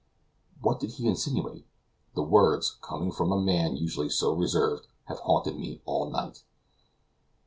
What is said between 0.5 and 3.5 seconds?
What did he insinuate? The words, coming from a